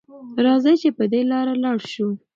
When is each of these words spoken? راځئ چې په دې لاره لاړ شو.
راځئ 0.45 0.75
چې 0.81 0.89
په 0.97 1.03
دې 1.11 1.21
لاره 1.31 1.53
لاړ 1.63 1.77
شو. 1.91 2.09